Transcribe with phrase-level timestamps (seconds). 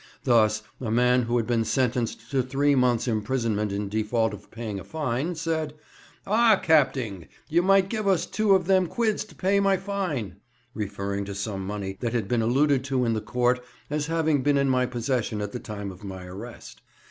[0.23, 4.79] Thus, a man who had been sentenced to three months' imprisonment in default of paying
[4.79, 5.75] a fine, said,
[6.25, 11.35] "Ah, Capting, you might give us two of them quids to pay my fine"—referring to
[11.35, 14.87] some money that had been alluded to in the court as having been in my
[14.87, 16.81] possession at the time of my arrest.